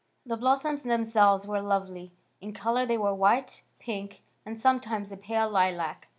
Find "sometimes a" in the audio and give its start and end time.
4.59-5.17